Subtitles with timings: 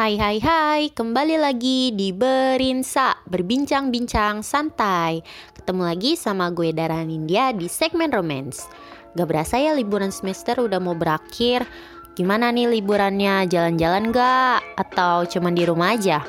[0.00, 5.20] Hai hai hai, kembali lagi di Berinsa Berbincang-bincang santai
[5.52, 8.64] Ketemu lagi sama gue Dara Nindya di segmen romance
[9.12, 11.68] Gak berasa ya liburan semester udah mau berakhir
[12.16, 13.44] Gimana nih liburannya?
[13.44, 14.64] Jalan-jalan gak?
[14.80, 16.24] Atau cuman di rumah aja?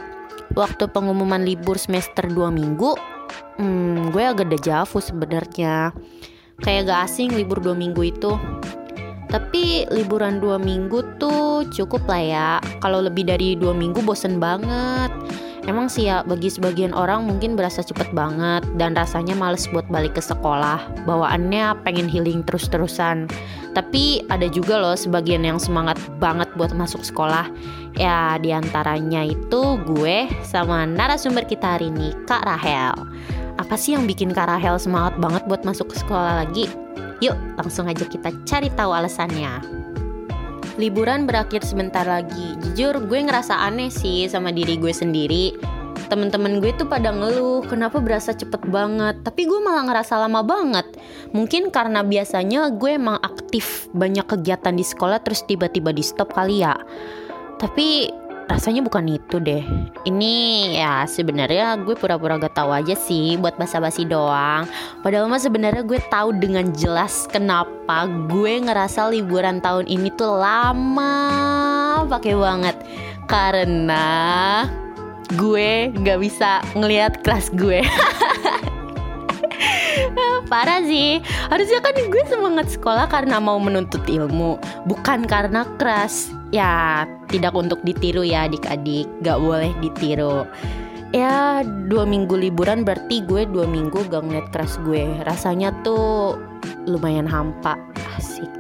[0.51, 2.99] Waktu pengumuman libur semester 2 minggu
[3.55, 5.95] Hmm, gue agak dejavu sebenarnya
[6.59, 8.35] Kayak gak asing libur 2 minggu itu
[9.31, 12.49] tapi liburan dua minggu tuh cukup lah ya.
[12.81, 15.13] Kalau lebih dari dua minggu bosen banget.
[15.69, 20.17] Emang sih ya bagi sebagian orang mungkin berasa cepet banget dan rasanya males buat balik
[20.17, 21.05] ke sekolah.
[21.05, 23.29] Bawaannya pengen healing terus-terusan.
[23.77, 27.45] Tapi ada juga loh sebagian yang semangat banget buat masuk sekolah.
[27.93, 32.97] Ya di antaranya itu gue sama narasumber kita hari ini Kak Rahel.
[33.61, 36.65] Apa sih yang bikin Kak Rahel semangat banget buat masuk ke sekolah lagi?
[37.21, 39.90] Yuk, langsung aja kita cari tahu alasannya.
[40.79, 42.55] Liburan berakhir sebentar lagi.
[42.63, 45.55] Jujur, gue ngerasa aneh sih sama diri gue sendiri.
[46.07, 49.19] Temen-temen gue tuh pada ngeluh, kenapa berasa cepet banget.
[49.23, 50.87] Tapi gue malah ngerasa lama banget.
[51.31, 56.63] Mungkin karena biasanya gue emang aktif banyak kegiatan di sekolah terus tiba-tiba di stop kali
[56.63, 56.75] ya.
[57.59, 58.11] Tapi
[58.51, 59.63] rasanya bukan itu deh.
[60.03, 60.35] Ini
[60.75, 64.67] ya sebenarnya gue pura-pura gak tahu aja sih buat basa-basi doang.
[64.99, 71.15] Padahal mah sebenarnya gue tahu dengan jelas kenapa gue ngerasa liburan tahun ini tuh lama
[72.11, 72.75] pakai banget.
[73.31, 74.07] Karena
[75.39, 77.79] gue gak bisa ngelihat kelas gue.
[80.51, 87.07] Parah sih Harusnya kan gue semangat sekolah karena mau menuntut ilmu Bukan karena keras Ya
[87.31, 89.07] tidak untuk ditiru ya adik-adik.
[89.23, 90.43] Gak boleh ditiru.
[91.11, 95.07] Ya dua minggu liburan berarti gue dua minggu gak ngeliat keras gue.
[95.23, 96.35] Rasanya tuh
[96.87, 97.79] lumayan hampa.
[98.19, 98.51] Asik.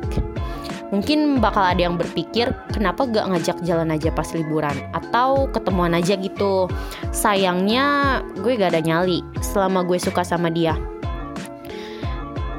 [0.91, 4.75] Mungkin bakal ada yang berpikir kenapa gak ngajak jalan aja pas liburan?
[4.91, 6.67] Atau ketemuan aja gitu.
[7.11, 10.75] Sayangnya gue gak ada nyali selama gue suka sama dia.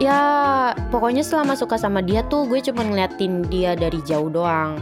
[0.00, 0.20] Ya
[0.88, 4.80] pokoknya selama suka sama dia tuh gue cuma ngeliatin dia dari jauh doang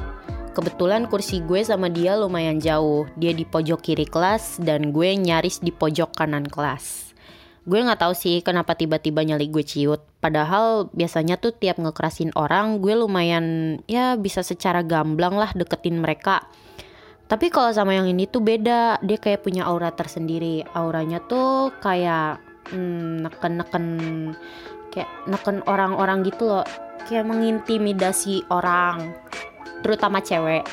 [0.51, 3.07] Kebetulan kursi gue sama dia lumayan jauh.
[3.15, 7.15] Dia di pojok kiri kelas dan gue nyaris di pojok kanan kelas.
[7.63, 10.03] Gue nggak tahu sih kenapa tiba-tiba nyali gue ciut.
[10.19, 16.43] Padahal biasanya tuh tiap ngekerasin orang gue lumayan ya bisa secara gamblang lah deketin mereka.
[17.31, 18.99] Tapi kalau sama yang ini tuh beda.
[19.07, 20.67] Dia kayak punya aura tersendiri.
[20.75, 22.43] Auranya tuh kayak
[22.75, 23.87] hmm, neken-neken
[24.91, 26.67] kayak neken orang-orang gitu loh.
[27.07, 29.15] Kayak mengintimidasi orang
[29.83, 30.65] terutama cewek.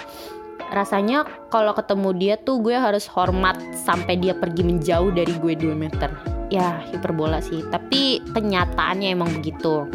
[0.67, 5.71] Rasanya kalau ketemu dia tuh gue harus hormat sampai dia pergi menjauh dari gue 2
[5.75, 6.11] meter.
[6.51, 7.63] Ya hiperbola sih.
[7.71, 9.87] Tapi kenyataannya emang begitu.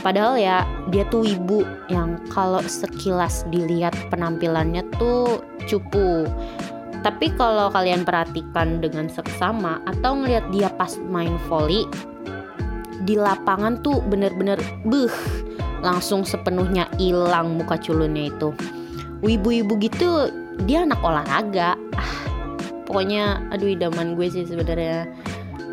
[0.00, 1.60] Padahal ya dia tuh ibu
[1.92, 6.24] yang kalau sekilas dilihat penampilannya tuh cupu.
[7.04, 11.84] Tapi kalau kalian perhatikan dengan seksama atau ngelihat dia pas main volley
[13.04, 15.12] di lapangan tuh bener-bener beh
[15.80, 18.52] langsung sepenuhnya hilang muka culunnya itu.
[19.20, 20.32] Wibu-wibu gitu
[20.64, 21.76] dia anak olahraga.
[21.96, 22.12] Ah,
[22.88, 25.08] pokoknya aduh idaman gue sih sebenarnya.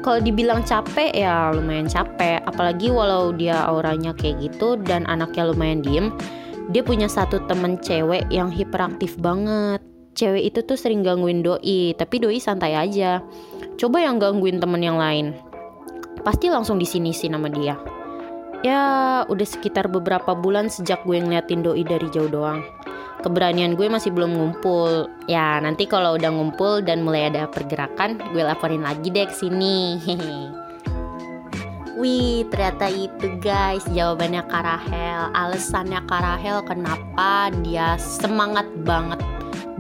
[0.03, 2.43] Kalau dibilang capek ya lumayan capek.
[2.47, 6.07] Apalagi walau dia auranya kayak gitu dan anaknya lumayan diem
[6.67, 9.79] dia punya satu temen cewek yang hiperaktif banget.
[10.17, 13.23] Cewek itu tuh sering gangguin doi tapi doi santai aja.
[13.79, 15.31] Coba yang gangguin temen yang lain.
[16.27, 17.96] Pasti langsung di sini sih nama dia
[18.65, 18.81] ya
[19.27, 22.65] udah sekitar beberapa bulan sejak gue ngeliatin doi dari jauh doang
[23.21, 25.09] keberanian gue masih belum ngumpul.
[25.27, 29.99] Ya, nanti kalau udah ngumpul dan mulai ada pergerakan, gue laporin lagi deh ke sini.
[31.97, 35.33] Wih, ternyata itu guys jawabannya Karahel.
[35.33, 39.17] Alasannya Karahel kenapa dia semangat banget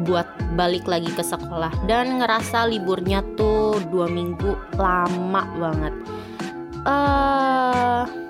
[0.01, 0.25] buat
[0.57, 5.93] balik lagi ke sekolah dan ngerasa liburnya tuh dua minggu lama banget.
[6.85, 8.26] Eh uh,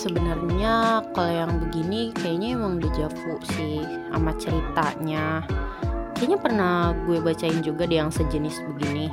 [0.00, 5.44] sebenarnya kalau yang begini kayaknya emang dejavu sih sama ceritanya.
[6.16, 6.74] Kayaknya pernah
[7.04, 9.12] gue bacain juga deh yang sejenis begini.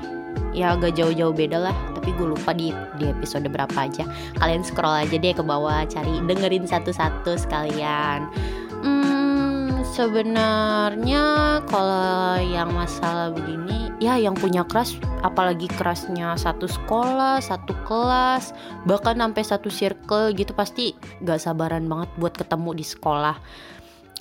[0.55, 4.07] Ya agak jauh-jauh beda lah tapi gue lupa di di episode berapa aja.
[4.39, 8.31] Kalian scroll aja deh ke bawah cari dengerin satu-satu sekalian.
[8.79, 17.73] Hmm, sebenarnya kalau yang masalah begini ya yang punya keras apalagi kerasnya satu sekolah satu
[17.85, 18.53] kelas
[18.85, 20.93] bahkan sampai satu circle gitu pasti
[21.25, 23.37] gak sabaran banget buat ketemu di sekolah.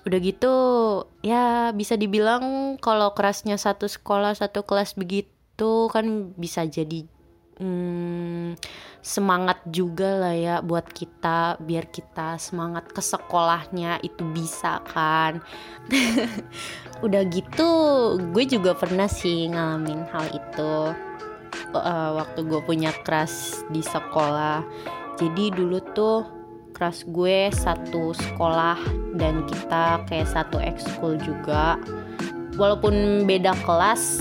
[0.06, 0.55] Udah gitu
[1.26, 7.11] ya bisa dibilang kalau kerasnya satu sekolah satu kelas begitu kan bisa jadi
[7.61, 8.56] hmm,
[9.00, 15.41] semangat juga lah ya buat kita biar kita semangat ke sekolahnya itu bisa kan.
[17.06, 17.69] Udah gitu
[18.35, 20.75] gue juga pernah sih ngalamin hal itu
[21.76, 24.64] uh, waktu gue punya keras di sekolah.
[25.17, 26.26] Jadi dulu tuh
[26.76, 28.76] keras gue satu sekolah
[29.17, 31.81] dan kita kayak satu ekskul juga.
[32.56, 34.20] Walaupun beda kelas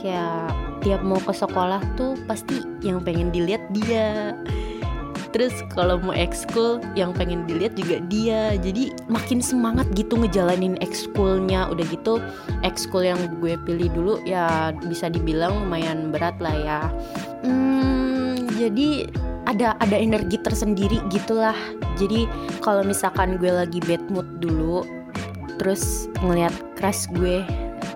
[0.00, 4.36] kayak tiap mau ke sekolah tuh pasti yang pengen dilihat dia.
[5.32, 8.52] Terus kalau mau ekskul yang pengen dilihat juga dia.
[8.60, 11.72] Jadi makin semangat gitu ngejalanin ekskulnya.
[11.72, 12.20] Udah gitu
[12.60, 16.80] ekskul yang gue pilih dulu ya bisa dibilang lumayan berat lah ya.
[17.48, 19.08] Hmm, jadi
[19.48, 21.56] ada ada energi tersendiri gitulah.
[21.96, 22.28] Jadi
[22.60, 24.84] kalau misalkan gue lagi bad mood dulu
[25.56, 27.40] terus ngeliat crush gue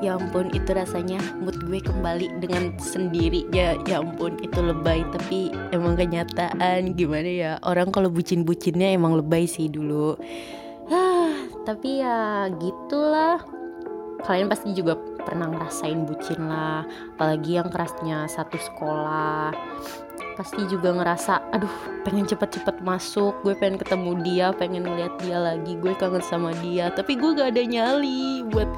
[0.04, 3.48] ya ampun itu rasanya mood gue kembali dengan sendiri.
[3.52, 5.04] Ya ya ampun itu lebay.
[5.12, 6.94] Tapi emang kenyataan.
[6.94, 7.52] Gimana ya?
[7.64, 10.16] Orang kalau bucin-bucinnya emang lebay sih dulu.
[10.90, 13.42] Ah tapi ya gitulah.
[14.24, 16.86] Kalian pasti juga pernah ngerasain bucin lah.
[17.14, 19.52] Apalagi yang kerasnya satu sekolah
[20.36, 21.72] pasti juga ngerasa aduh
[22.04, 26.92] pengen cepet-cepet masuk gue pengen ketemu dia pengen ngeliat dia lagi gue kangen sama dia.
[26.92, 28.68] Tapi gue gak ada nyali buat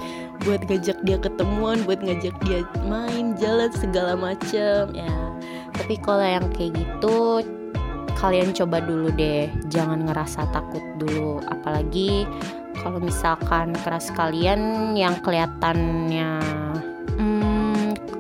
[0.47, 5.15] buat ngajak dia ketemuan buat ngajak dia main jalan segala macem ya.
[5.75, 7.43] Tapi kalau yang kayak gitu
[8.19, 9.51] kalian coba dulu deh.
[9.67, 11.43] Jangan ngerasa takut dulu.
[11.51, 12.27] Apalagi
[12.79, 16.39] kalau misalkan keras kalian yang kelihatannya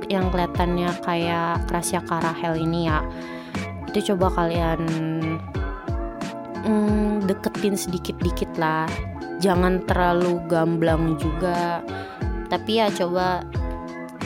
[0.09, 3.05] yang kelihatannya kayak kerasnya Karahel ini ya.
[3.89, 4.81] Itu coba kalian
[6.65, 8.89] hmm, deketin sedikit-dikit lah.
[9.39, 11.85] Jangan terlalu gamblang juga.
[12.49, 13.45] Tapi ya coba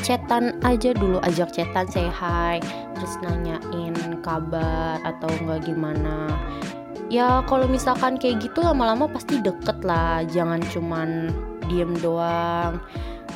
[0.02, 2.58] chatan aja dulu ajak chatan say hi
[2.98, 6.30] terus nanyain kabar atau enggak gimana.
[7.12, 10.22] Ya kalau misalkan kayak gitu lama-lama pasti deket lah.
[10.24, 11.34] Jangan cuman
[11.66, 12.80] diem doang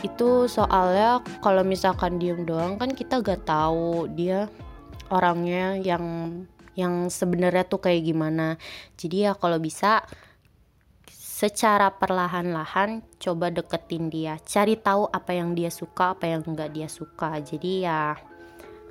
[0.07, 4.47] itu soalnya kalau misalkan diem doang kan kita gak tahu dia
[5.11, 6.05] orangnya yang
[6.77, 8.61] yang sebenarnya tuh kayak gimana.
[9.01, 10.05] Jadi ya kalau bisa
[11.17, 14.37] secara perlahan-lahan coba deketin dia.
[14.45, 17.41] Cari tahu apa yang dia suka apa yang enggak dia suka.
[17.41, 18.15] Jadi ya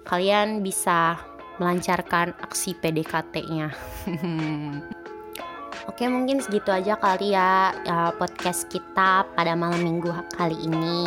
[0.06, 1.18] kalian bisa
[1.56, 3.72] melancarkan aksi PDKT-nya
[5.86, 11.06] Oke mungkin segitu aja kali ya, ya podcast kita pada malam minggu kali ini.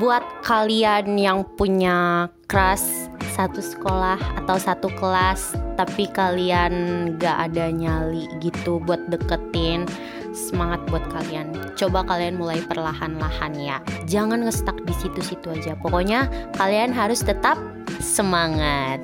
[0.00, 6.72] Buat kalian yang punya crush satu sekolah atau satu kelas tapi kalian
[7.16, 9.84] gak ada nyali gitu buat deketin
[10.32, 11.52] semangat buat kalian.
[11.76, 13.78] Coba kalian mulai perlahan-lahan ya.
[14.06, 15.76] Jangan ngestak di situ-situ aja.
[15.76, 17.58] Pokoknya kalian harus tetap
[18.00, 19.02] semangat.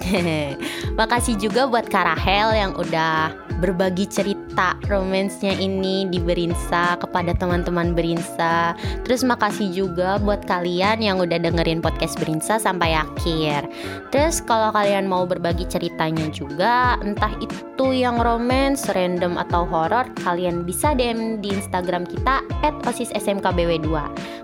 [0.99, 8.77] Makasih juga buat Karahel yang udah berbagi cerita romansnya ini di Berinsa kepada teman-teman Berinsa.
[9.05, 13.69] Terus makasih juga buat kalian yang udah dengerin podcast Berinsa sampai akhir.
[14.13, 20.65] Terus kalau kalian mau berbagi ceritanya juga, entah itu yang romance, random atau horor, kalian
[20.65, 22.41] bisa DM di Instagram kita
[22.85, 23.89] @osissmkbw2.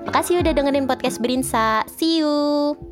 [0.08, 1.86] Makasih udah dengerin podcast Berinsa.
[1.88, 2.91] See you.